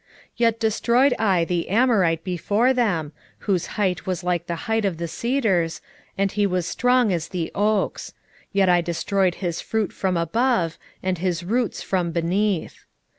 [0.31, 3.11] 2:9 Yet destroyed I the Amorite before them,
[3.41, 5.79] whose height was like the height of the cedars,
[6.17, 8.11] and he was strong as the oaks;
[8.51, 12.79] yet I destroyed his fruit from above, and his roots from beneath.